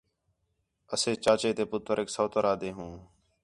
[0.93, 2.93] اسے چاچے تے پُتریک سوتر آہدے ہوں